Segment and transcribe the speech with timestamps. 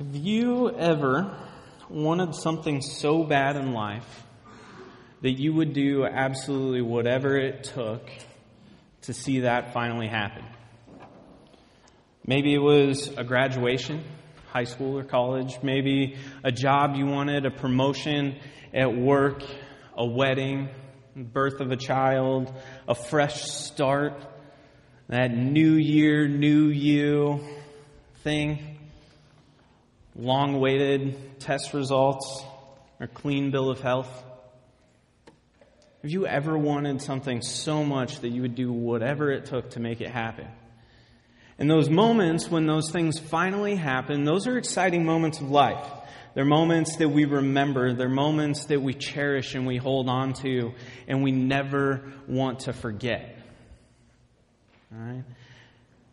[0.00, 1.30] Have you ever
[1.90, 4.24] wanted something so bad in life
[5.20, 8.10] that you would do absolutely whatever it took
[9.02, 10.42] to see that finally happen?
[12.26, 14.02] Maybe it was a graduation,
[14.50, 15.58] high school or college.
[15.62, 18.38] Maybe a job you wanted, a promotion
[18.72, 19.42] at work,
[19.94, 20.70] a wedding,
[21.14, 22.50] birth of a child,
[22.88, 24.14] a fresh start,
[25.08, 27.46] that new year, new you
[28.22, 28.69] thing
[30.16, 32.44] long awaited test results
[32.98, 34.24] or clean bill of health?
[36.02, 39.80] Have you ever wanted something so much that you would do whatever it took to
[39.80, 40.48] make it happen?
[41.58, 45.86] And those moments when those things finally happen, those are exciting moments of life.
[46.34, 47.92] They're moments that we remember.
[47.92, 50.72] They're moments that we cherish and we hold on to
[51.06, 53.36] and we never want to forget.
[54.92, 55.24] All right?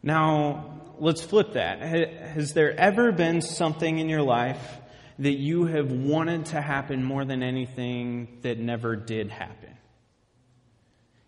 [0.04, 1.82] Now, let's flip that.
[1.82, 4.80] Has there ever been something in your life
[5.20, 9.76] that you have wanted to happen more than anything that never did happen?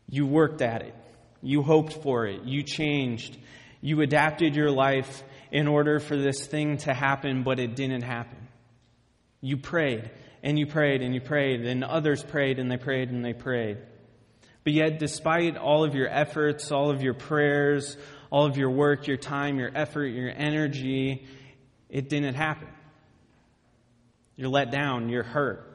[0.08, 0.95] You worked at it.
[1.42, 2.44] You hoped for it.
[2.44, 3.38] You changed.
[3.81, 8.47] You adapted your life in order for this thing to happen, but it didn't happen.
[9.42, 10.12] You prayed
[10.44, 13.78] and you prayed and you prayed, and others prayed and they prayed and they prayed.
[14.64, 17.97] But yet, despite all of your efforts, all of your prayers,
[18.30, 21.25] all of your work, your time, your effort, your energy,
[21.89, 22.67] it didn't happen.
[24.35, 25.66] You're let down, you're hurt.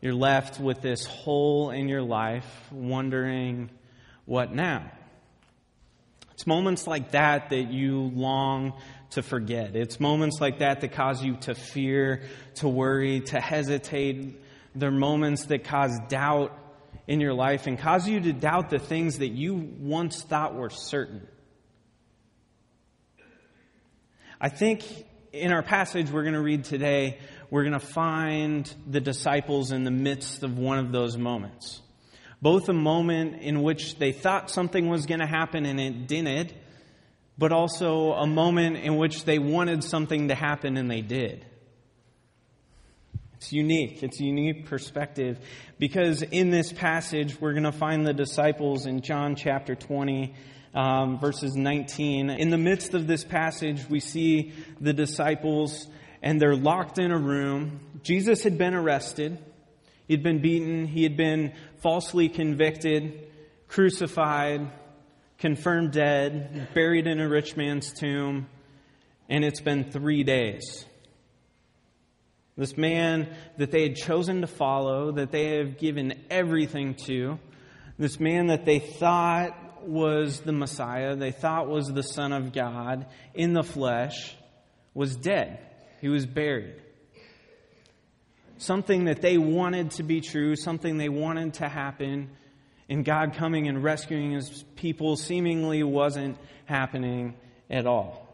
[0.00, 3.70] You're left with this hole in your life, wondering,
[4.24, 4.90] what now?
[6.32, 8.72] It's moments like that that you long
[9.10, 9.76] to forget.
[9.76, 12.22] It's moments like that that cause you to fear,
[12.56, 14.42] to worry, to hesitate.
[14.74, 16.58] They're moments that cause doubt
[17.06, 20.70] in your life and cause you to doubt the things that you once thought were
[20.70, 21.26] certain.
[24.44, 24.82] I think
[25.32, 29.84] in our passage we're going to read today, we're going to find the disciples in
[29.84, 31.80] the midst of one of those moments.
[32.42, 36.52] Both a moment in which they thought something was going to happen and it didn't,
[37.38, 41.46] but also a moment in which they wanted something to happen and they did.
[43.34, 44.02] It's unique.
[44.02, 45.38] It's a unique perspective
[45.78, 50.34] because in this passage, we're going to find the disciples in John chapter 20
[50.74, 52.30] um, verses 19.
[52.30, 55.86] In the midst of this passage, we see the disciples
[56.22, 57.80] and they're locked in a room.
[58.02, 59.38] Jesus had been arrested.
[60.06, 60.86] He'd been beaten.
[60.86, 61.52] He had been
[61.82, 63.28] falsely convicted,
[63.66, 64.70] crucified,
[65.38, 68.46] confirmed dead, buried in a rich man's tomb,
[69.28, 70.84] and it's been three days.
[72.56, 77.38] This man that they had chosen to follow, that they have given everything to,
[77.98, 79.56] this man that they thought
[79.86, 84.34] was the Messiah, they thought was the Son of God in the flesh,
[84.94, 85.58] was dead.
[86.00, 86.80] He was buried.
[88.58, 92.30] Something that they wanted to be true, something they wanted to happen,
[92.88, 97.34] and God coming and rescuing his people seemingly wasn't happening
[97.70, 98.31] at all.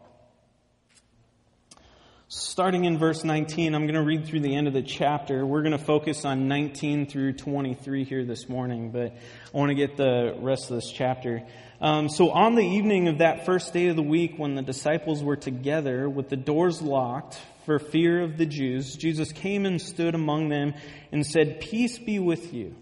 [2.31, 5.43] Starting in verse 19, I'm going to read through the end of the chapter.
[5.43, 9.13] We're going to focus on 19 through 23 here this morning, but
[9.51, 11.41] I want to get the rest of this chapter.
[11.81, 15.23] Um, so, on the evening of that first day of the week, when the disciples
[15.23, 20.13] were together with the doors locked for fear of the Jews, Jesus came and stood
[20.13, 20.75] among them
[21.11, 22.75] and said, Peace be with you.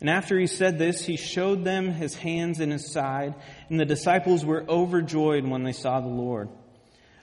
[0.00, 3.36] And after he said this, he showed them his hands and his side,
[3.68, 6.48] and the disciples were overjoyed when they saw the Lord.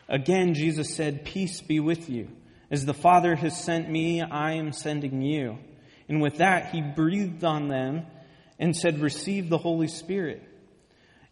[0.09, 2.29] Again, Jesus said, Peace be with you.
[2.69, 5.57] As the Father has sent me, I am sending you.
[6.09, 8.06] And with that, he breathed on them
[8.59, 10.44] and said, Receive the Holy Spirit.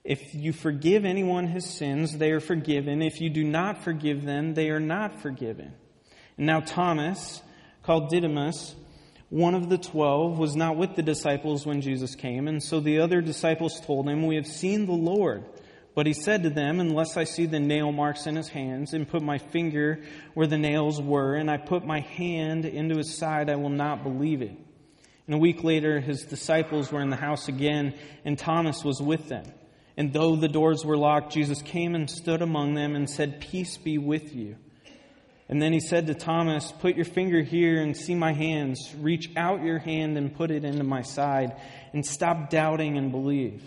[0.04, 3.02] If you forgive anyone his sins, they are forgiven.
[3.02, 5.74] If you do not forgive them, they are not forgiven.
[6.38, 7.42] And now Thomas,
[7.82, 8.76] called Didymus,
[9.30, 12.48] one of the twelve, was not with the disciples when Jesus came.
[12.48, 15.44] And so the other disciples told him, We have seen the Lord.
[15.96, 19.08] But he said to them, Unless I see the nail marks in his hands, and
[19.08, 23.50] put my finger where the nails were, and I put my hand into his side,
[23.50, 24.58] I will not believe it.
[25.26, 27.96] And a week later, his disciples were in the house again,
[28.26, 29.46] and Thomas was with them.
[29.98, 33.78] And though the doors were locked, Jesus came and stood among them and said, Peace
[33.78, 34.58] be with you.
[35.48, 38.94] And then he said to Thomas, Put your finger here and see my hands.
[39.00, 41.56] Reach out your hand and put it into my side,
[41.94, 43.64] and stop doubting and believe.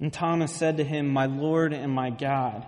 [0.00, 2.66] And Thomas said to him, My Lord and my God.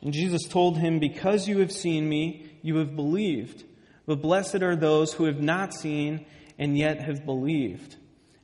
[0.00, 3.64] And Jesus told him, Because you have seen me, you have believed.
[4.06, 6.26] But blessed are those who have not seen
[6.58, 7.96] and yet have believed.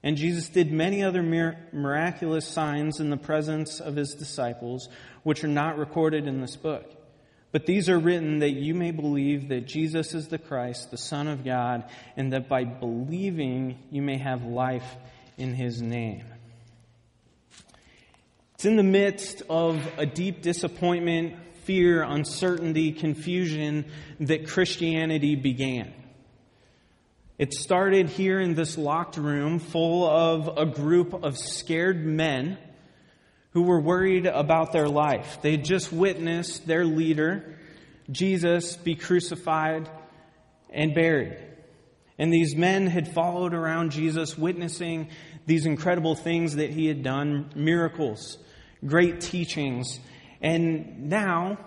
[0.03, 4.89] And Jesus did many other miraculous signs in the presence of his disciples,
[5.25, 6.95] which are not recorded in this book.
[7.51, 11.27] But these are written that you may believe that Jesus is the Christ, the Son
[11.27, 11.85] of God,
[12.17, 14.97] and that by believing you may have life
[15.37, 16.25] in his name.
[18.59, 23.85] It's in the midst of a deep disappointment, fear, uncertainty, confusion
[24.19, 25.95] that Christianity began.
[27.39, 32.59] It started here in this locked room full of a group of scared men
[33.53, 35.39] who were worried about their life.
[35.41, 37.61] They had just witnessed their leader,
[38.11, 39.89] Jesus, be crucified
[40.69, 41.39] and buried.
[42.19, 45.11] And these men had followed around Jesus, witnessing
[45.47, 48.37] these incredible things that he had done miracles,
[48.85, 50.01] great teachings.
[50.41, 51.59] And now,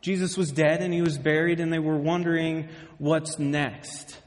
[0.00, 2.68] Jesus was dead and he was buried, and they were wondering
[2.98, 4.20] what's next.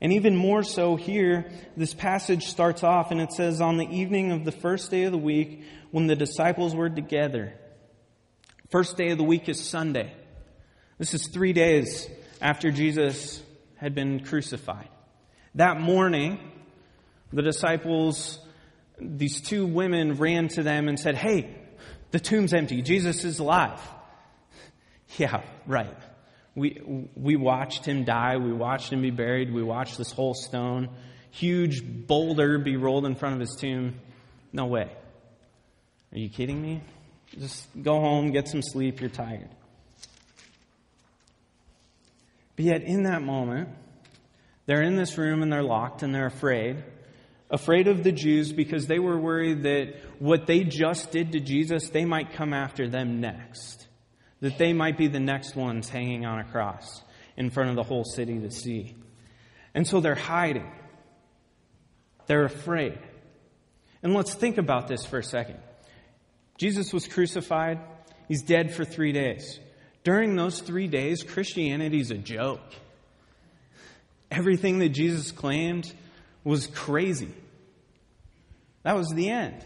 [0.00, 4.32] And even more so here, this passage starts off and it says, On the evening
[4.32, 5.62] of the first day of the week,
[5.92, 7.54] when the disciples were together.
[8.70, 10.12] First day of the week is Sunday.
[10.98, 12.08] This is three days
[12.40, 13.40] after Jesus
[13.76, 14.88] had been crucified.
[15.54, 16.40] That morning,
[17.32, 18.38] the disciples,
[19.00, 21.54] these two women ran to them and said, Hey,
[22.10, 22.82] the tomb's empty.
[22.82, 23.80] Jesus is alive.
[25.18, 25.94] Yeah, right.
[26.54, 26.80] We,
[27.14, 28.38] we watched him die.
[28.38, 29.52] We watched him be buried.
[29.52, 30.88] We watched this whole stone,
[31.30, 34.00] huge boulder be rolled in front of his tomb.
[34.54, 34.90] No way.
[36.12, 36.82] Are you kidding me?
[37.38, 39.48] Just go home, get some sleep, you're tired.
[42.56, 43.70] But yet, in that moment,
[44.66, 46.82] they're in this room and they're locked and they're afraid.
[47.52, 51.90] Afraid of the Jews because they were worried that what they just did to Jesus,
[51.90, 53.86] they might come after them next.
[54.40, 57.02] That they might be the next ones hanging on a cross
[57.36, 58.96] in front of the whole city to see.
[59.74, 60.72] And so they're hiding.
[62.26, 62.98] They're afraid.
[64.02, 65.58] And let's think about this for a second.
[66.56, 67.80] Jesus was crucified.
[68.28, 69.60] He's dead for three days.
[70.04, 72.62] During those three days, Christianity is a joke.
[74.30, 75.92] Everything that Jesus claimed
[76.44, 77.32] was crazy.
[78.82, 79.64] That was the end.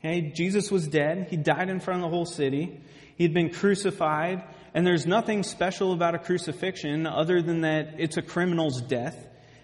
[0.00, 1.28] Okay, Jesus was dead.
[1.30, 2.80] He died in front of the whole city.
[3.16, 4.44] He'd been crucified,
[4.74, 9.16] and there's nothing special about a crucifixion other than that it's a criminal's death.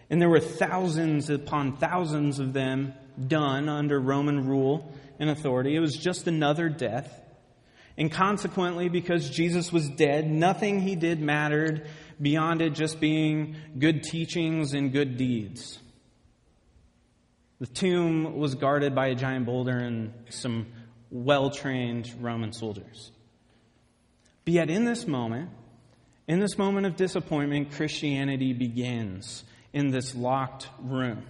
[0.09, 2.95] And there were thousands upon thousands of them
[3.27, 5.77] done under Roman rule and authority.
[5.77, 7.21] It was just another death.
[7.99, 11.87] And consequently, because Jesus was dead, nothing he did mattered
[12.21, 15.79] beyond it just being good teachings and good deeds.
[17.61, 20.67] The tomb was guarded by a giant boulder and some
[21.11, 23.13] well trained Roman soldiers.
[24.45, 25.51] But yet, in this moment,
[26.27, 31.25] in this moment of disappointment, Christianity begins in this locked room.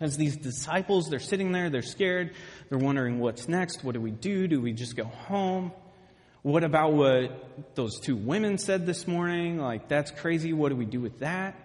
[0.00, 2.32] As these disciples, they're sitting there, they're scared,
[2.68, 3.84] they're wondering what's next.
[3.84, 4.46] What do we do?
[4.46, 5.72] Do we just go home?
[6.42, 9.58] What about what those two women said this morning?
[9.58, 10.52] Like, that's crazy.
[10.52, 11.56] What do we do with that?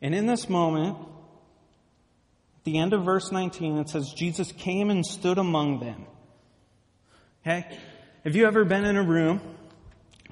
[0.00, 0.96] And in this moment,
[2.64, 6.06] the end of verse 19, it says, Jesus came and stood among them.
[7.42, 7.78] Okay?
[8.24, 9.40] Have you ever been in a room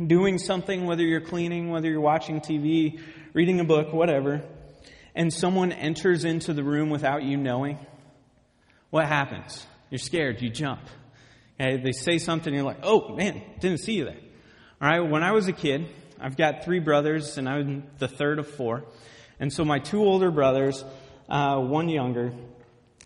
[0.05, 3.01] doing something, whether you're cleaning, whether you're watching TV,
[3.33, 4.43] reading a book, whatever,
[5.15, 7.79] and someone enters into the room without you knowing?
[8.91, 9.67] what happens?
[9.89, 10.81] You're scared, you jump.
[11.59, 14.19] Okay, they say something, you're like, oh man, didn't see you there.
[14.81, 15.89] All right, when I was a kid,
[16.19, 18.85] I've got three brothers, and I'm the third of four.
[19.39, 20.85] And so my two older brothers,
[21.31, 22.33] uh, one younger,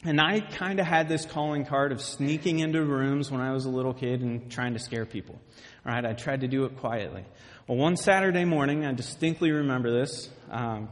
[0.04, 3.64] and I kind of had this calling card of sneaking into rooms when I was
[3.64, 5.38] a little kid and trying to scare people.
[5.86, 7.24] All right, I tried to do it quietly.
[7.66, 10.28] Well, one Saturday morning, I distinctly remember this.
[10.50, 10.88] Um,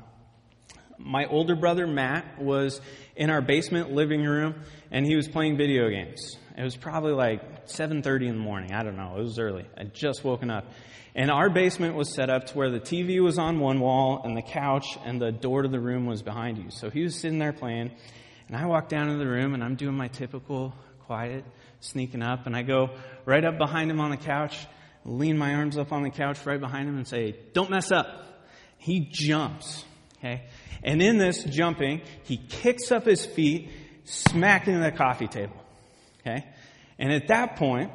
[0.99, 2.81] my older brother Matt was
[3.17, 4.55] in our basement living room
[4.91, 6.37] and he was playing video games.
[6.57, 8.73] It was probably like 7:30 in the morning.
[8.73, 9.17] I don't know.
[9.19, 9.67] It was early.
[9.77, 10.67] I'd just woken up.
[11.15, 14.37] And our basement was set up to where the TV was on one wall and
[14.37, 16.71] the couch and the door to the room was behind you.
[16.71, 17.91] So he was sitting there playing
[18.49, 20.75] and I walk down into the room and I'm doing my typical
[21.07, 21.45] quiet
[21.81, 22.91] sneaking up and I go
[23.27, 24.67] right up behind him on the couch,
[25.05, 28.07] lean my arms up on the couch right behind him and say, "Don't mess up."
[28.79, 29.85] He jumps.
[30.19, 30.45] Okay?
[30.83, 33.71] And in this jumping, he kicks up his feet,
[34.05, 35.57] smacking the coffee table.
[36.21, 36.47] Okay?
[36.99, 37.91] And at that point,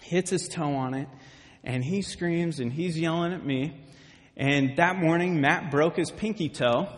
[0.00, 1.08] hits his toe on it,
[1.66, 3.74] and he screams and he's yelling at me.
[4.36, 6.88] And that morning, Matt broke his pinky toe.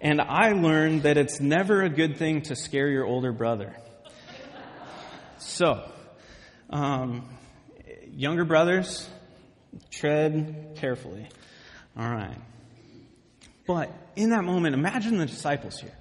[0.00, 3.74] And I learned that it's never a good thing to scare your older brother.
[5.38, 5.88] So,
[6.68, 7.28] um,
[8.12, 9.08] younger brothers,
[9.90, 11.28] tread carefully.
[11.96, 12.36] All right.
[13.66, 15.96] But in that moment, imagine the disciples here.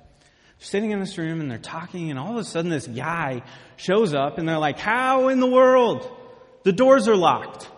[0.60, 3.44] sitting in this room and they're talking, and all of a sudden this guy
[3.76, 6.10] shows up and they're like, How in the world?
[6.64, 7.70] The doors are locked.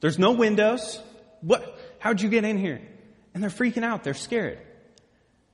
[0.00, 1.00] There's no windows.
[1.40, 1.78] What?
[1.98, 2.80] How'd you get in here?
[3.34, 4.04] And they're freaking out.
[4.04, 4.58] They're scared.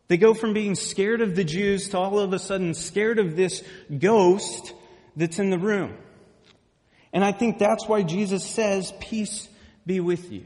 [0.09, 3.37] They go from being scared of the Jews to all of a sudden scared of
[3.37, 3.63] this
[3.99, 4.75] ghost
[5.17, 5.97] that's in the room.
[7.13, 9.49] And I think that's why Jesus says, Peace
[9.87, 10.45] be with you.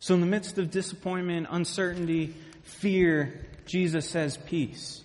[0.00, 5.02] So, in the midst of disappointment, uncertainty, fear, Jesus says, Peace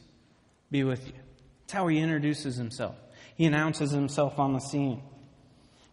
[0.72, 1.14] be with you.
[1.62, 2.96] That's how he introduces himself.
[3.38, 5.02] He announces himself on the scene.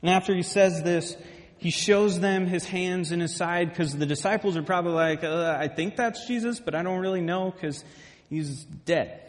[0.02, 1.16] And after he says this,
[1.58, 5.56] he shows them his hands and his side because the disciples are probably like, uh,
[5.58, 7.84] I think that's Jesus, but I don't really know because
[8.28, 9.20] he's dead.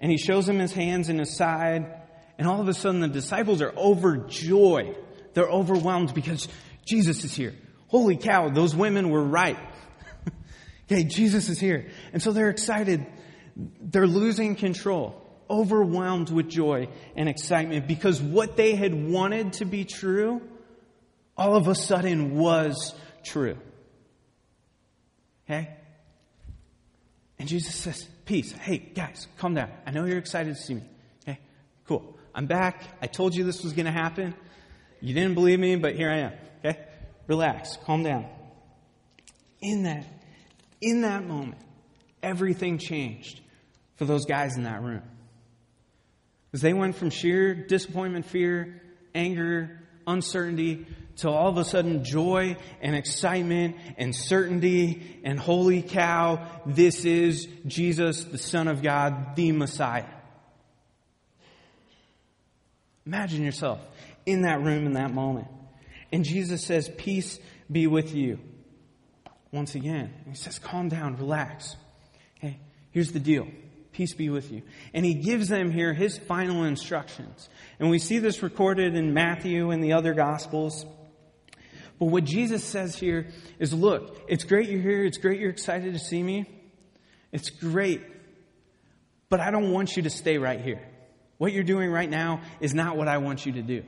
[0.00, 2.02] And he shows them his hands and his side,
[2.38, 4.96] and all of a sudden the disciples are overjoyed.
[5.34, 6.48] They're overwhelmed because
[6.84, 7.54] Jesus is here.
[7.88, 9.58] Holy cow, those women were right.
[10.90, 11.90] okay, Jesus is here.
[12.12, 13.06] And so they're excited.
[13.56, 15.20] They're losing control,
[15.50, 20.42] overwhelmed with joy and excitement because what they had wanted to be true
[21.36, 23.56] all of a sudden was true.
[25.44, 25.70] Okay?
[27.38, 28.52] And Jesus says, Peace.
[28.52, 29.70] Hey, guys, calm down.
[29.86, 30.82] I know you're excited to see me.
[31.22, 31.38] Okay?
[31.86, 32.18] Cool.
[32.34, 32.82] I'm back.
[33.00, 34.34] I told you this was going to happen.
[35.00, 36.32] You didn't believe me, but here I am.
[36.58, 36.78] Okay?
[37.26, 37.78] Relax.
[37.86, 38.26] Calm down.
[39.62, 40.04] In that,
[40.80, 41.62] in that moment,
[42.22, 43.40] everything changed
[43.96, 45.02] for those guys in that room.
[46.50, 48.80] Because they went from sheer disappointment, fear,
[49.14, 50.86] anger, uncertainty
[51.18, 57.48] to all of a sudden joy and excitement and certainty and holy cow, this is
[57.66, 60.06] Jesus, the Son of God, the Messiah.
[63.04, 63.80] Imagine yourself
[64.26, 65.48] in that room in that moment.
[66.12, 67.38] And Jesus says, Peace
[67.70, 68.38] be with you.
[69.50, 71.76] Once again, he says, Calm down, relax.
[72.38, 72.58] Okay,
[72.90, 73.48] here's the deal.
[73.98, 74.62] Peace be with you.
[74.94, 77.48] And he gives them here his final instructions.
[77.80, 80.86] And we see this recorded in Matthew and the other Gospels.
[81.98, 83.26] But what Jesus says here
[83.58, 85.04] is look, it's great you're here.
[85.04, 86.48] It's great you're excited to see me.
[87.32, 88.00] It's great.
[89.30, 90.80] But I don't want you to stay right here.
[91.38, 93.82] What you're doing right now is not what I want you to do.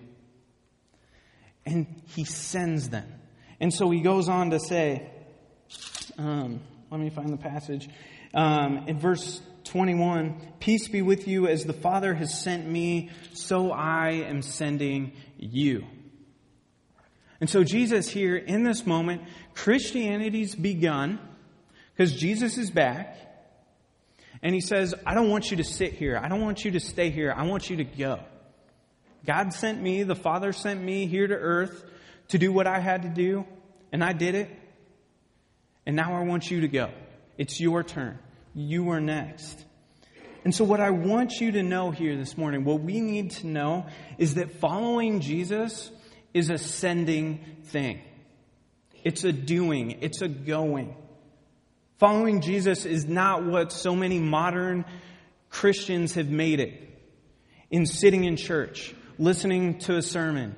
[1.64, 3.06] And he sends them.
[3.60, 5.08] And so he goes on to say,
[6.18, 7.88] um, let me find the passage.
[8.34, 9.40] Um, in verse
[9.70, 15.12] 21, peace be with you as the Father has sent me, so I am sending
[15.38, 15.86] you.
[17.40, 19.22] And so Jesus here in this moment,
[19.54, 21.20] Christianity's begun
[21.92, 23.16] because Jesus is back.
[24.42, 26.20] And he says, I don't want you to sit here.
[26.20, 27.32] I don't want you to stay here.
[27.34, 28.18] I want you to go.
[29.24, 31.84] God sent me, the Father sent me here to earth
[32.28, 33.44] to do what I had to do,
[33.92, 34.50] and I did it.
[35.86, 36.90] And now I want you to go.
[37.38, 38.18] It's your turn.
[38.54, 39.64] You are next.
[40.44, 43.46] And so, what I want you to know here this morning, what we need to
[43.46, 43.86] know
[44.18, 45.90] is that following Jesus
[46.32, 48.00] is a sending thing.
[49.04, 49.98] It's a doing.
[50.00, 50.94] It's a going.
[51.98, 54.86] Following Jesus is not what so many modern
[55.50, 56.86] Christians have made it.
[57.70, 60.56] In sitting in church, listening to a sermon,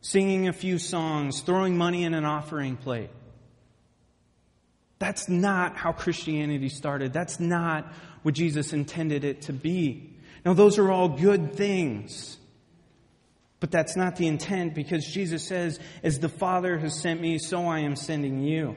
[0.00, 3.10] singing a few songs, throwing money in an offering plate.
[5.02, 7.12] That's not how Christianity started.
[7.12, 7.92] That's not
[8.22, 10.14] what Jesus intended it to be.
[10.44, 12.38] Now, those are all good things.
[13.58, 17.66] But that's not the intent because Jesus says, As the Father has sent me, so
[17.66, 18.76] I am sending you.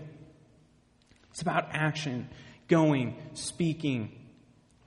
[1.29, 2.27] It's about action,
[2.67, 4.11] going, speaking,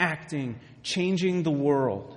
[0.01, 2.17] acting, changing the world.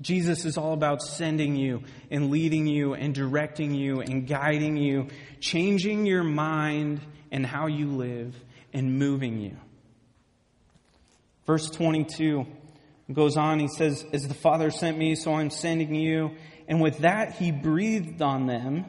[0.00, 5.08] Jesus is all about sending you and leading you and directing you and guiding you,
[5.40, 7.00] changing your mind
[7.32, 8.36] and how you live
[8.72, 9.56] and moving you.
[11.46, 12.46] Verse 22
[13.12, 16.36] goes on, he says, As the Father sent me, so I'm sending you.
[16.68, 18.84] And with that, he breathed on them.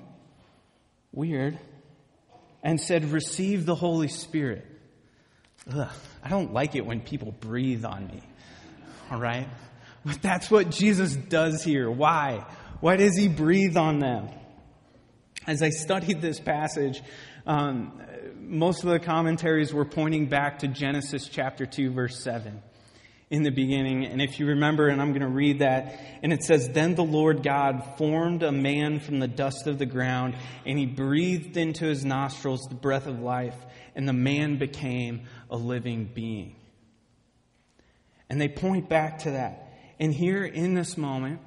[1.12, 1.58] Weird.
[2.62, 4.66] And said, Receive the Holy Spirit.
[5.74, 5.90] Ugh,
[6.22, 8.22] I don't like it when people breathe on me.
[9.10, 9.48] All right?
[10.06, 11.90] But that's what Jesus does here.
[11.90, 12.46] Why?
[12.82, 14.28] Why does he breathe on them?
[15.48, 17.02] As I studied this passage,
[17.46, 18.02] um,
[18.46, 22.62] most of the commentaries were pointing back to Genesis chapter 2, verse 7
[23.34, 24.06] in the beginning.
[24.06, 27.04] And if you remember, and I'm going to read that, and it says, Then the
[27.04, 30.36] Lord God formed a man from the dust of the ground,
[30.68, 33.56] and he breathed into his nostrils the breath of life,
[33.96, 36.56] and the man became a living being.
[38.30, 39.74] And they point back to that.
[40.00, 41.40] And here in this moment,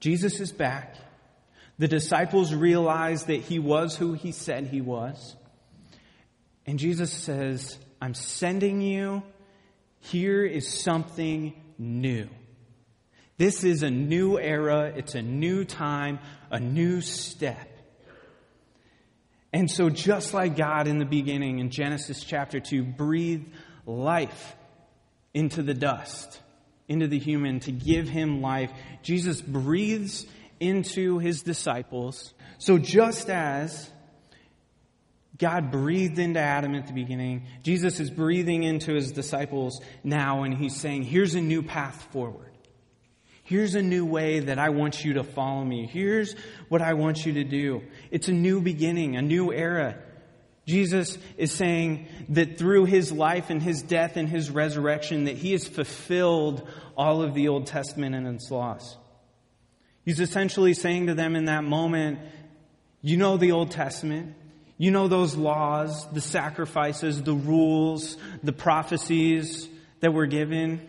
[0.00, 0.96] Jesus is back.
[1.78, 5.36] The disciples realize that he was who he said he was.
[6.66, 9.22] And Jesus says, I'm sending you.
[10.00, 12.28] Here is something new.
[13.36, 14.92] This is a new era.
[14.94, 17.68] It's a new time, a new step.
[19.52, 23.46] And so, just like God in the beginning in Genesis chapter 2 breathed
[23.86, 24.56] life
[25.32, 26.40] into the dust,
[26.88, 28.70] into the human to give him life,
[29.02, 30.26] Jesus breathes
[30.58, 32.34] into his disciples.
[32.58, 33.90] So, just as
[35.36, 40.54] God breathed into Adam at the beginning, Jesus is breathing into his disciples now, and
[40.54, 42.50] he's saying, Here's a new path forward.
[43.42, 45.86] Here's a new way that I want you to follow me.
[45.86, 46.34] Here's
[46.68, 47.82] what I want you to do.
[48.10, 49.98] It's a new beginning, a new era.
[50.66, 55.52] Jesus is saying that through his life and his death and his resurrection that he
[55.52, 58.96] has fulfilled all of the Old Testament and its laws.
[60.06, 62.20] He's essentially saying to them in that moment,
[63.02, 64.36] you know the Old Testament.
[64.76, 69.68] You know those laws, the sacrifices, the rules, the prophecies
[70.00, 70.88] that were given.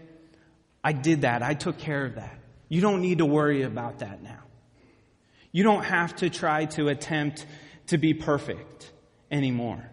[0.83, 1.43] I did that.
[1.43, 2.39] I took care of that.
[2.67, 4.39] You don't need to worry about that now.
[5.51, 7.45] You don't have to try to attempt
[7.87, 8.91] to be perfect
[9.31, 9.89] anymore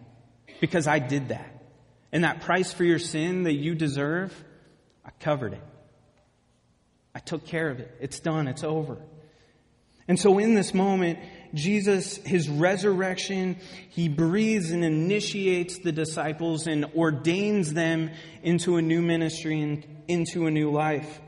[0.60, 1.48] because I did that.
[2.10, 4.32] And that price for your sin that you deserve,
[5.04, 5.62] I covered it.
[7.14, 7.94] I took care of it.
[8.00, 8.48] It's done.
[8.48, 8.98] It's over.
[10.08, 11.18] And so in this moment,
[11.54, 13.56] Jesus, his resurrection,
[13.90, 18.10] he breathes and initiates the disciples and ordains them
[18.42, 21.20] into a new ministry and into a new life.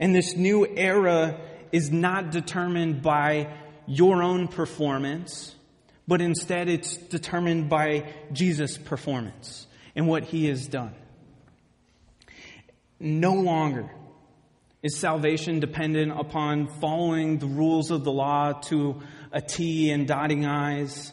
[0.00, 1.40] And this new era
[1.72, 3.52] is not determined by
[3.86, 5.54] your own performance,
[6.08, 10.94] but instead it's determined by Jesus' performance and what he has done.
[12.98, 13.90] No longer
[14.82, 19.00] is salvation dependent upon following the rules of the law to
[19.36, 21.12] a T and dotting I's.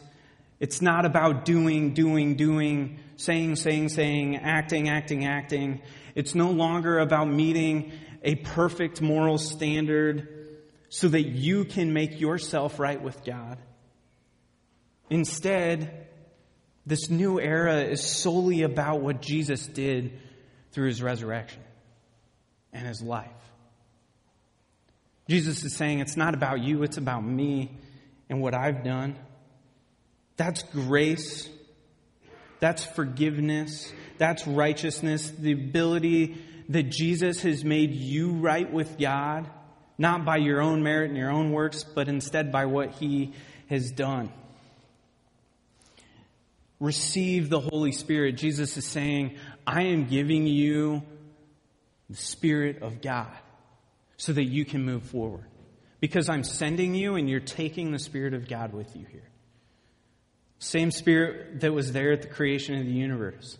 [0.58, 5.82] It's not about doing, doing, doing, saying, saying, saying, acting, acting, acting.
[6.14, 10.56] It's no longer about meeting a perfect moral standard
[10.88, 13.58] so that you can make yourself right with God.
[15.10, 16.06] Instead,
[16.86, 20.18] this new era is solely about what Jesus did
[20.72, 21.62] through his resurrection
[22.72, 23.28] and his life.
[25.28, 27.76] Jesus is saying it's not about you, it's about me
[28.28, 29.16] and what I've done.
[30.36, 31.48] That's grace.
[32.60, 33.92] That's forgiveness.
[34.18, 35.30] That's righteousness.
[35.30, 36.36] The ability
[36.70, 39.48] that Jesus has made you right with God,
[39.98, 43.32] not by your own merit and your own works, but instead by what He
[43.68, 44.32] has done.
[46.80, 48.36] Receive the Holy Spirit.
[48.36, 51.02] Jesus is saying, I am giving you
[52.10, 53.32] the Spirit of God
[54.16, 55.44] so that you can move forward.
[56.04, 59.26] Because I'm sending you and you're taking the Spirit of God with you here.
[60.58, 63.56] Same Spirit that was there at the creation of the universe.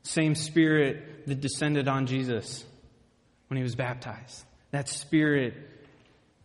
[0.00, 2.64] Same Spirit that descended on Jesus
[3.48, 4.42] when he was baptized.
[4.70, 5.52] That Spirit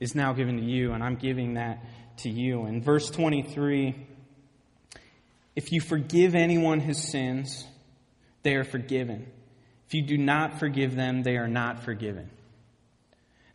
[0.02, 1.82] is now given to you, and I'm giving that
[2.18, 2.66] to you.
[2.66, 3.96] In verse 23,
[5.56, 7.66] if you forgive anyone his sins,
[8.44, 9.32] they are forgiven.
[9.88, 12.30] If you do not forgive them, they are not forgiven.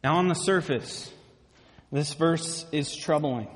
[0.02, 1.12] Now, on the surface,
[1.92, 3.48] this verse is troubling.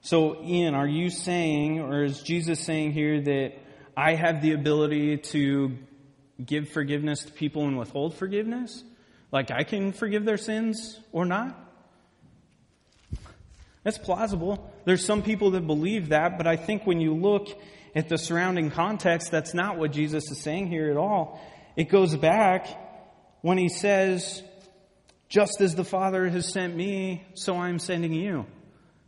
[0.00, 3.52] So, Ian, are you saying, or is Jesus saying here that
[3.94, 5.76] I have the ability to
[6.42, 8.82] give forgiveness to people and withhold forgiveness?
[9.30, 11.54] Like I can forgive their sins or not?
[13.84, 14.72] That's plausible.
[14.86, 17.48] There's some people that believe that, but I think when you look
[17.94, 21.40] at the surrounding context, that's not what Jesus is saying here at all.
[21.76, 22.66] It goes back
[23.42, 24.42] when he says,
[25.30, 28.44] just as the Father has sent me, so I'm sending you.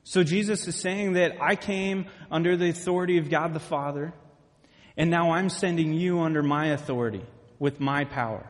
[0.05, 4.15] So Jesus is saying that I came under the authority of God the Father.
[4.97, 7.25] And now I'm sending you under my authority
[7.59, 8.49] with my power.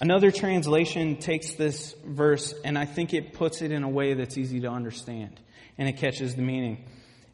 [0.00, 4.38] Another translation takes this verse and I think it puts it in a way that's
[4.38, 5.38] easy to understand
[5.76, 6.84] and it catches the meaning.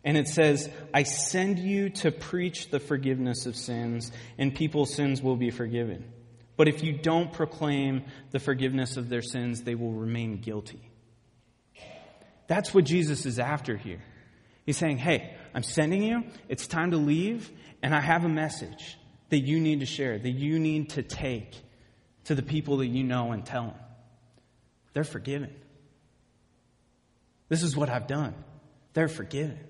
[0.04, 5.22] And it says, I send you to preach the forgiveness of sins and people's sins
[5.22, 6.12] will be forgiven.
[6.56, 10.90] But if you don't proclaim the forgiveness of their sins, they will remain guilty.
[12.46, 14.02] That's what Jesus is after here.
[14.64, 16.24] He's saying, Hey, I'm sending you.
[16.48, 17.50] It's time to leave.
[17.82, 21.54] And I have a message that you need to share, that you need to take
[22.24, 23.74] to the people that you know and tell them.
[24.92, 25.54] They're forgiven.
[27.48, 28.34] This is what I've done.
[28.94, 29.60] They're forgiven.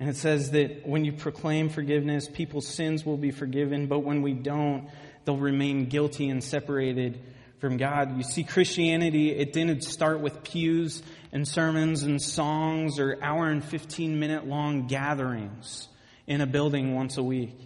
[0.00, 4.22] And it says that when you proclaim forgiveness, people's sins will be forgiven, but when
[4.22, 4.88] we don't,
[5.24, 7.20] they'll remain guilty and separated
[7.58, 8.16] from God.
[8.16, 13.64] You see, Christianity, it didn't start with pews and sermons and songs or hour and
[13.64, 15.88] 15 minute long gatherings.
[16.26, 17.58] in a building once a week.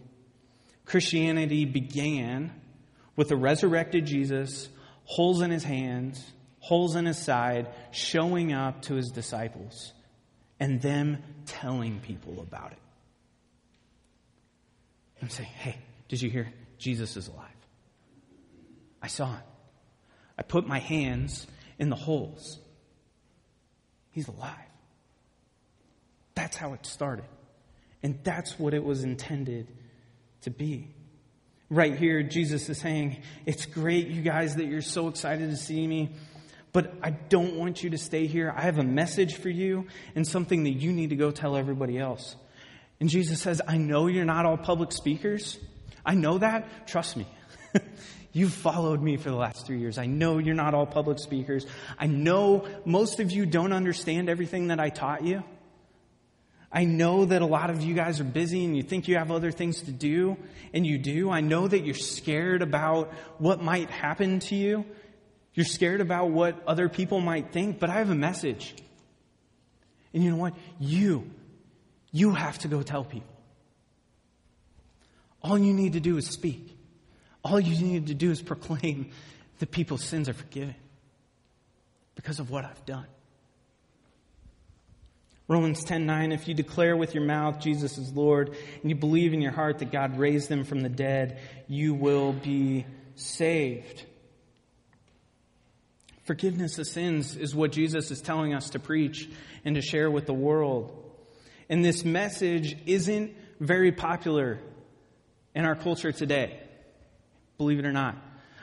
[0.85, 2.53] Christianity began
[3.17, 4.69] with a resurrected Jesus,
[5.05, 6.25] holes in his hands,
[6.61, 9.93] holes in his side, showing up to his disciples,
[10.63, 12.79] and them telling people about it.
[15.21, 16.53] And saying, hey, did you hear?
[16.79, 17.49] Jesus is alive.
[19.03, 19.43] I saw him.
[20.39, 21.49] I put my hands
[21.81, 22.61] in the holes.
[24.13, 24.55] He's alive.
[26.37, 27.25] That's how it started.
[28.05, 29.67] And that's what it was intended
[30.43, 30.95] to be.
[31.71, 35.85] Right here, Jesus is saying, It's great, you guys, that you're so excited to see
[35.89, 36.11] me,
[36.73, 38.53] but I don't want you to stay here.
[38.57, 41.99] I have a message for you and something that you need to go tell everybody
[41.99, 42.37] else.
[42.99, 45.59] And Jesus says, I know you're not all public speakers.
[46.05, 46.87] I know that.
[46.87, 47.27] Trust me.
[48.33, 49.99] You've followed me for the last three years.
[49.99, 51.67] I know you're not all public speakers.
[51.99, 55.43] I know most of you don't understand everything that I taught you.
[56.73, 59.31] I know that a lot of you guys are busy and you think you have
[59.31, 60.39] other things to do,
[60.73, 61.31] and you do.
[61.31, 64.87] I know that you're scared about what might happen to you.
[65.55, 68.75] You're scared about what other people might think, but I have a message.
[70.15, 70.55] And you know what?
[70.81, 71.31] You,
[72.11, 73.29] you have to go tell people.
[75.43, 76.77] All you need to do is speak.
[77.45, 79.11] All you need to do is proclaim
[79.59, 80.75] that people's sins are forgiven
[82.15, 83.07] because of what I've done.
[85.49, 89.43] Romans 10:9 if you declare with your mouth Jesus is Lord and you believe in
[89.43, 92.87] your heart that God raised him from the dead you will be
[93.17, 94.07] saved.
[96.25, 99.29] Forgiveness of sins is what Jesus is telling us to preach
[99.65, 100.99] and to share with the world.
[101.69, 104.61] And this message isn't very popular
[105.55, 106.61] in our culture today.
[107.59, 108.17] Believe it or not.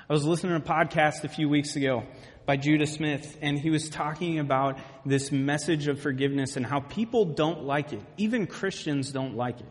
[0.09, 2.03] I was listening to a podcast a few weeks ago
[2.45, 7.25] by Judah Smith, and he was talking about this message of forgiveness and how people
[7.25, 8.01] don't like it.
[8.17, 9.67] Even Christians don't like it.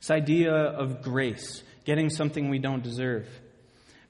[0.00, 3.28] This idea of grace, getting something we don't deserve.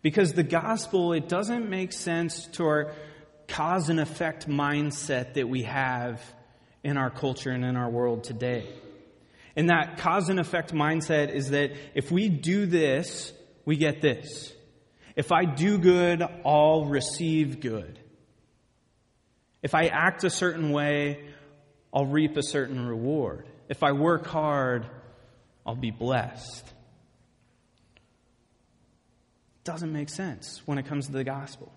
[0.03, 2.93] Because the gospel, it doesn't make sense to our
[3.49, 6.23] cause and effect mindset that we have
[6.83, 8.69] in our culture and in our world today.
[9.57, 13.33] And that cause and effect mindset is that if we do this,
[13.65, 14.53] we get this.
[15.17, 17.99] If I do good, I'll receive good.
[19.63, 21.25] If I act a certain way,
[21.93, 23.49] I'll reap a certain reward.
[23.69, 24.87] If I work hard,
[25.65, 26.65] I'll be blessed.
[29.65, 31.73] Doesn't make sense when it comes to the gospel.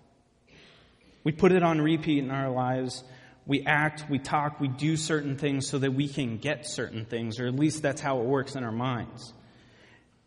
[1.24, 3.04] We put it on repeat in our lives.
[3.46, 7.40] We act, we talk, we do certain things so that we can get certain things,
[7.40, 9.32] or at least that's how it works in our minds.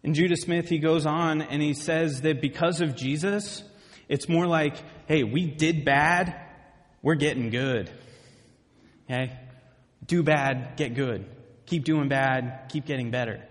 [0.03, 3.63] And Judah Smith, he goes on and he says that because of Jesus,
[4.09, 4.75] it's more like,
[5.07, 6.35] hey, we did bad,
[7.01, 7.89] we're getting good.
[9.05, 9.37] Okay?
[10.05, 11.25] Do bad, get good.
[11.65, 13.41] Keep doing bad, keep getting better.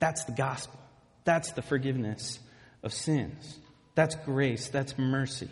[0.00, 0.80] That's the gospel.
[1.24, 2.40] That's the forgiveness
[2.82, 3.60] of sins.
[3.94, 4.68] That's grace.
[4.68, 5.48] That's mercy.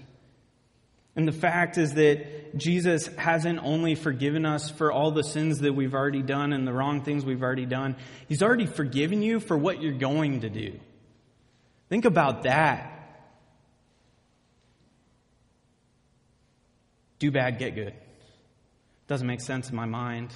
[1.21, 5.75] And the fact is that Jesus hasn't only forgiven us for all the sins that
[5.75, 9.55] we've already done and the wrong things we've already done, He's already forgiven you for
[9.55, 10.81] what you're going to do.
[11.91, 12.97] Think about that.
[17.19, 17.93] Do bad, get good.
[19.07, 20.33] Doesn't make sense in my mind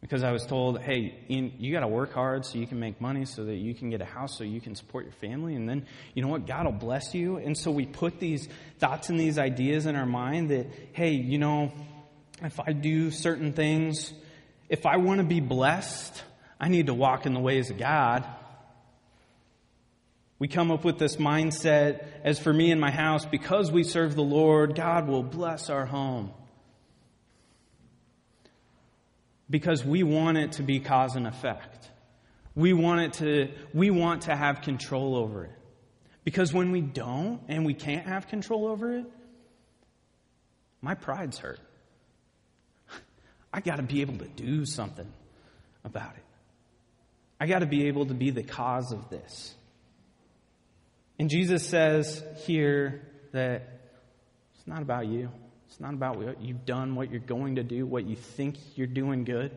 [0.00, 3.00] because I was told, hey, Ian, you got to work hard so you can make
[3.00, 5.54] money so that you can get a house so you can support your family.
[5.54, 6.46] And then, you know what?
[6.46, 7.38] God will bless you.
[7.38, 11.38] And so we put these thoughts and these ideas in our mind that, hey, you
[11.38, 11.72] know,
[12.42, 14.12] if I do certain things,
[14.68, 16.22] if I want to be blessed,
[16.60, 18.24] I need to walk in the ways of God.
[20.38, 24.14] We come up with this mindset as for me and my house, because we serve
[24.14, 26.32] the Lord, God will bless our home
[29.48, 31.90] because we want it to be cause and effect.
[32.54, 35.52] We want it to, we want to have control over it.
[36.24, 39.04] Because when we don't and we can't have control over it,
[40.80, 41.60] my pride's hurt.
[43.52, 45.06] I got to be able to do something
[45.84, 46.24] about it.
[47.38, 49.54] I got to be able to be the cause of this.
[51.18, 53.68] And Jesus says here that
[54.54, 55.30] it's not about you.
[55.76, 58.86] It's not about what you've done, what you're going to do, what you think you're
[58.86, 59.54] doing good.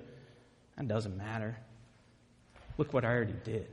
[0.75, 1.55] That doesn't matter.
[2.77, 3.69] Look what I already did.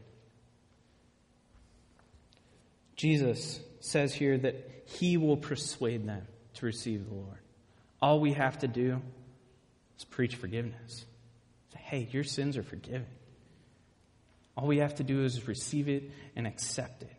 [2.95, 6.23] Jesus says here that he will persuade them
[6.55, 7.41] to receive the Lord.
[8.01, 9.03] All we have to do
[9.99, 11.05] is preach forgiveness.
[11.73, 13.07] Say, hey, your sins are forgiven.
[14.57, 17.13] All we have to do is receive it and accept it.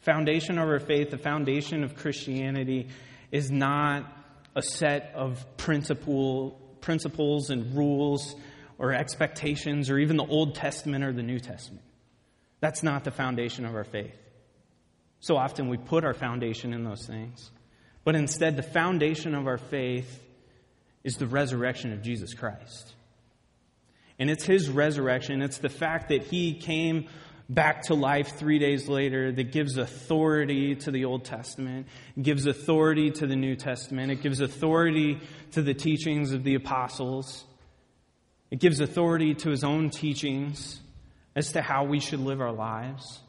[0.00, 2.88] Foundation of our faith, the foundation of Christianity
[3.32, 4.04] is not
[4.54, 8.36] a set of principle, principles and rules
[8.78, 11.82] or expectations or even the Old Testament or the New Testament.
[12.60, 14.14] That's not the foundation of our faith.
[15.20, 17.50] So often we put our foundation in those things.
[18.04, 20.22] But instead, the foundation of our faith
[21.04, 22.94] is the resurrection of Jesus Christ.
[24.18, 27.08] And it's his resurrection, it's the fact that he came
[27.54, 31.86] back to life three days later that gives authority to the Old Testament,
[32.20, 35.20] gives authority to the New Testament, it gives authority
[35.52, 37.44] to the teachings of the apostles,
[38.50, 40.80] it gives authority to his own teachings
[41.34, 43.20] as to how we should live our lives.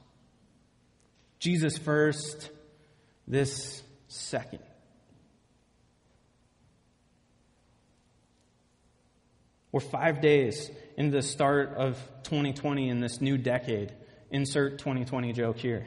[1.40, 2.50] Jesus first,
[3.28, 4.60] this second.
[9.72, 13.92] We're five days into the start of 2020 in this new decade.
[14.34, 15.86] Insert 2020 joke here.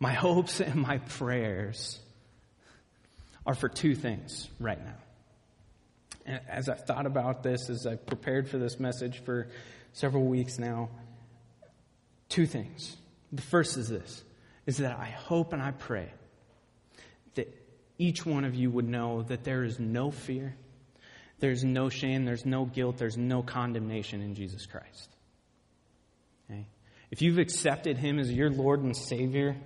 [0.00, 2.00] My hopes and my prayers
[3.46, 6.40] are for two things right now.
[6.48, 9.48] As I've thought about this, as I've prepared for this message for
[9.92, 10.88] several weeks now,
[12.30, 12.96] two things.
[13.30, 14.24] The first is this
[14.64, 16.08] is that I hope and I pray
[17.34, 17.54] that
[17.98, 20.56] each one of you would know that there is no fear,
[21.40, 25.14] there's no shame, there's no guilt, there's no condemnation in Jesus Christ.
[27.10, 29.56] If you've accepted Him as your Lord and Savior,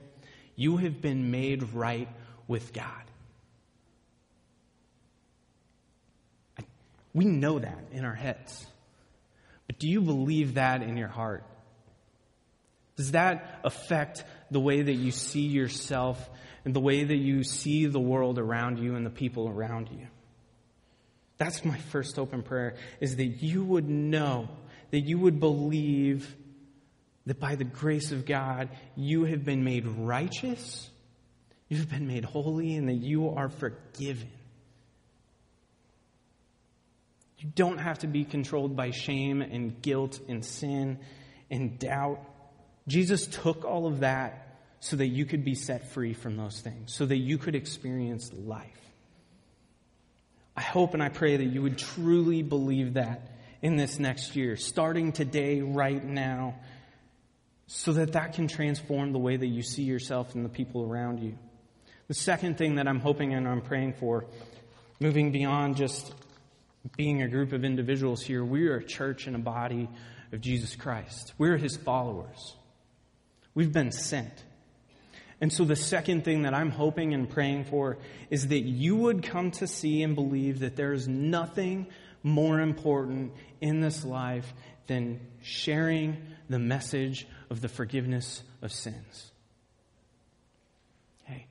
[0.57, 2.09] you have been made right
[2.47, 2.93] with God.
[7.15, 8.67] We know that in our heads.
[9.67, 11.45] But do you believe that in your heart?
[12.97, 16.29] Does that affect the way that you see yourself
[16.65, 20.07] and the way that you see the world around you and the people around you?
[21.37, 24.49] That's my first open prayer is that you would know,
[24.91, 26.35] that you would believe
[27.29, 30.89] that by the grace of God, you have been made righteous,
[31.69, 34.31] you've been made holy, and that you are forgiven.
[37.39, 40.99] You don't have to be controlled by shame and guilt and sin
[41.51, 42.21] and doubt.
[42.89, 46.95] Jesus took all of that so that you could be set free from those things,
[46.95, 48.65] so that you could experience life.
[50.57, 54.57] I hope and I pray that you would truly believe that in this next year,
[54.57, 56.55] starting today, right now,
[57.69, 61.21] so that that can transform the way that you see yourself and the people around
[61.21, 61.39] you.
[62.09, 64.25] The second thing that I'm hoping and I'm praying for,
[64.99, 66.15] moving beyond just
[66.97, 69.87] being a group of individuals here, we are a church and a body
[70.33, 71.35] of Jesus Christ.
[71.37, 72.57] We're his followers.
[73.55, 74.33] We've been sent.
[75.43, 77.99] And so the second thing that I'm hoping and praying for
[78.31, 81.89] is that you would come to see and believe that there is nothing
[82.23, 84.55] more important in this life
[84.87, 86.17] than sharing
[86.49, 89.31] the message of the forgiveness of sins.
[91.25, 91.47] Hey,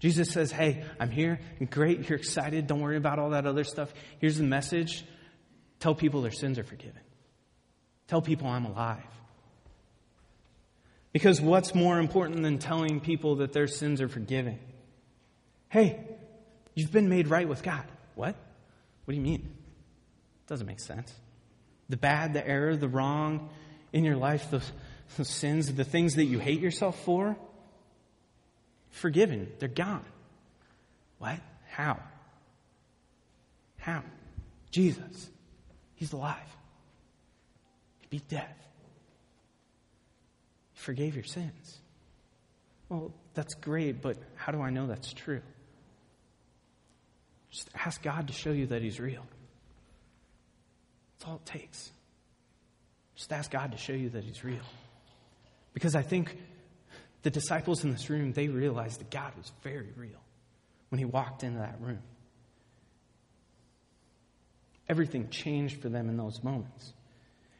[0.00, 1.40] Jesus says, Hey, I'm here.
[1.70, 2.08] Great.
[2.08, 2.66] You're excited.
[2.66, 3.92] Don't worry about all that other stuff.
[4.18, 5.04] Here's the message
[5.80, 7.00] tell people their sins are forgiven.
[8.08, 9.02] Tell people I'm alive.
[11.12, 14.58] Because what's more important than telling people that their sins are forgiven?
[15.68, 16.00] Hey,
[16.74, 17.84] you've been made right with God.
[18.14, 18.34] What?
[19.04, 19.40] What do you mean?
[19.40, 21.12] It Doesn't make sense.
[21.88, 23.50] The bad, the error, the wrong
[23.92, 27.36] in your life, the, sins, the things that you hate yourself for,
[28.90, 29.50] forgiven.
[29.58, 30.04] They're gone.
[31.18, 31.38] What?
[31.70, 31.98] How?
[33.78, 34.02] How?
[34.70, 35.30] Jesus.
[35.94, 36.38] He's alive.
[38.00, 38.56] He beat death.
[40.72, 41.78] He forgave your sins.
[42.88, 45.40] Well, that's great, but how do I know that's true?
[47.50, 49.24] Just ask God to show you that He's real.
[51.18, 51.90] That's all it takes.
[53.22, 54.64] Just ask God to show you that He's real.
[55.74, 56.36] Because I think
[57.22, 60.18] the disciples in this room, they realized that God was very real
[60.88, 62.02] when he walked into that room.
[64.88, 66.92] Everything changed for them in those moments.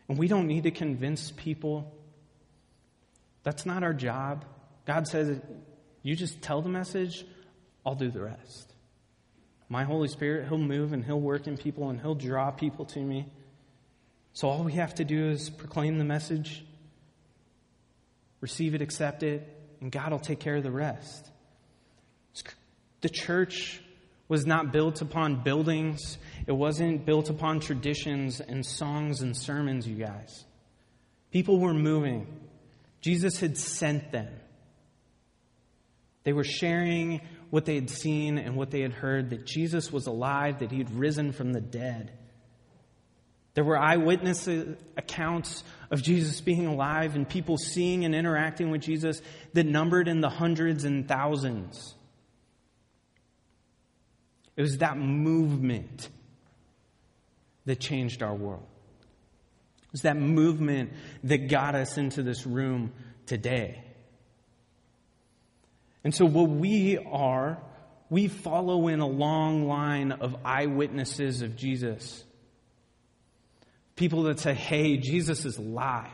[0.09, 1.95] And we don't need to convince people.
[3.45, 4.45] That's not our job.
[4.85, 5.41] God says,
[6.03, 7.25] you just tell the message,
[7.87, 8.75] I'll do the rest.
[9.69, 12.99] My Holy Spirit, He'll move and He'll work in people and He'll draw people to
[12.99, 13.27] me.
[14.33, 16.65] So all we have to do is proclaim the message
[18.43, 19.49] receive it, accept it,
[19.81, 21.31] and God will take care of the rest.
[23.01, 23.81] The church
[24.29, 29.97] was not built upon buildings, it wasn't built upon traditions and songs and sermons, you
[29.97, 30.45] guys.
[31.31, 32.27] People were moving.
[33.01, 34.29] Jesus had sent them.
[36.25, 40.07] They were sharing what they had seen and what they had heard that Jesus was
[40.07, 42.13] alive, that he had risen from the dead.
[43.55, 44.49] There were eyewitness
[44.97, 49.21] accounts of Jesus being alive and people seeing and interacting with Jesus
[49.53, 51.95] that numbered in the hundreds and thousands.
[54.57, 56.09] It was that movement
[57.67, 58.67] that changed our world.
[59.85, 60.93] It was that movement
[61.25, 62.93] that got us into this room
[63.27, 63.85] today.
[66.05, 67.63] And so, what we are,
[68.11, 72.25] we follow in a long line of eyewitnesses of Jesus.
[73.97, 76.09] People that say, hey, Jesus is alive.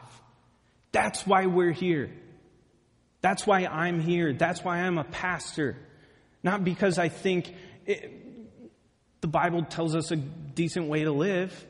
[0.92, 2.10] That's why we're here.
[3.20, 4.32] That's why I'm here.
[4.32, 5.76] That's why I'm a pastor.
[6.42, 7.54] Not because I think
[7.86, 8.12] it,
[9.20, 11.66] the Bible tells us a decent way to live.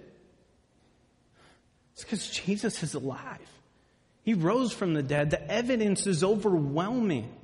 [1.94, 3.50] It's because Jesus is alive.
[4.22, 5.30] He rose from the dead.
[5.30, 7.34] The evidence is overwhelming.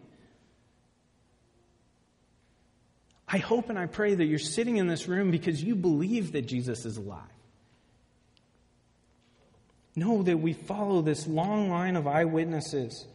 [3.26, 6.42] I hope and I pray that you're sitting in this room because you believe that
[6.42, 7.22] Jesus is alive.
[9.96, 13.06] Know that we follow this long line of eyewitnesses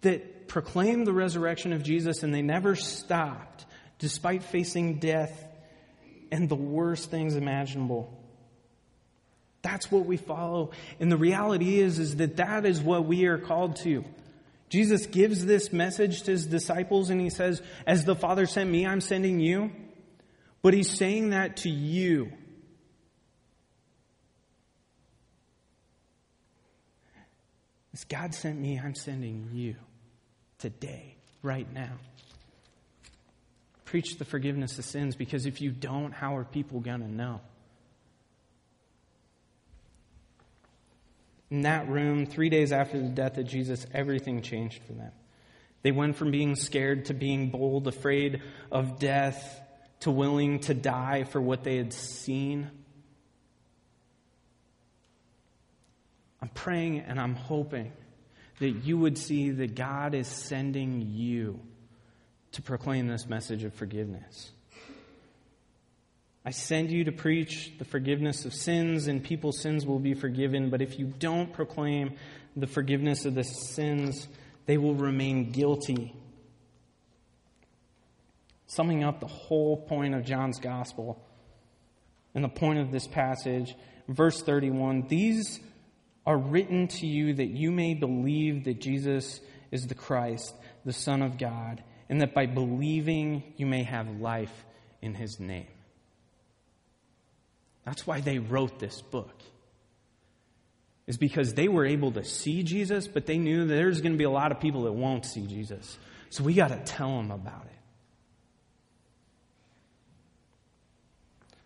[0.00, 3.66] that proclaimed the resurrection of Jesus and they never stopped
[3.98, 5.44] despite facing death
[6.30, 8.12] and the worst things imaginable.
[9.62, 10.72] That's what we follow.
[10.98, 14.04] And the reality is, is that that is what we are called to.
[14.68, 18.86] Jesus gives this message to his disciples and he says, As the Father sent me,
[18.86, 19.70] I'm sending you.
[20.62, 22.32] But he's saying that to you.
[27.94, 29.76] As God sent me, I'm sending you
[30.58, 31.92] today, right now.
[33.84, 37.40] Preach the forgiveness of sins because if you don't, how are people going to know?
[41.50, 45.12] In that room, three days after the death of Jesus, everything changed for them.
[45.82, 49.60] They went from being scared to being bold, afraid of death,
[50.00, 52.70] to willing to die for what they had seen.
[56.42, 57.92] I'm praying and I'm hoping
[58.58, 61.60] that you would see that God is sending you
[62.52, 64.50] to proclaim this message of forgiveness.
[66.44, 70.70] I send you to preach the forgiveness of sins, and people's sins will be forgiven.
[70.70, 72.16] But if you don't proclaim
[72.56, 74.26] the forgiveness of the sins,
[74.66, 76.14] they will remain guilty.
[78.66, 81.24] Summing up the whole point of John's gospel
[82.34, 83.76] and the point of this passage,
[84.08, 85.60] verse 31 These
[86.26, 90.54] are written to you that you may believe that Jesus is the Christ,
[90.84, 94.64] the Son of God, and that by believing you may have life
[95.00, 95.66] in his name.
[97.84, 99.42] That's why they wrote this book.
[101.08, 104.24] Is because they were able to see Jesus, but they knew there's going to be
[104.24, 105.98] a lot of people that won't see Jesus.
[106.30, 107.72] So we got to tell them about it.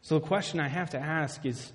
[0.00, 1.70] So the question I have to ask is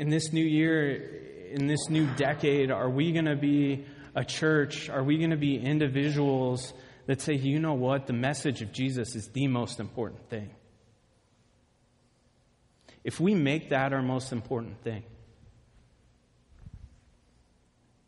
[0.00, 3.84] in this new year, in this new decade, are we going to be
[4.14, 4.88] a church?
[4.88, 6.72] Are we going to be individuals
[7.04, 10.48] that say, you know what, the message of Jesus is the most important thing?
[13.04, 15.02] If we make that our most important thing,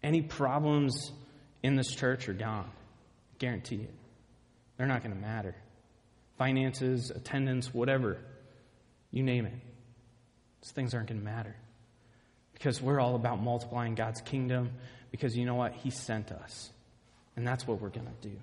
[0.03, 1.13] any problems
[1.63, 2.71] in this church are gone.
[3.39, 3.95] Guarantee it.
[4.79, 5.55] They're not going to matter.
[6.39, 8.17] Finances, attendance, whatever,
[9.11, 9.53] you name it.
[10.63, 11.55] These things aren't going to matter
[12.63, 14.71] because we're all about multiplying God's kingdom
[15.11, 15.73] because you know what?
[15.73, 16.71] He sent us.
[17.35, 18.37] And that's what we're going to do.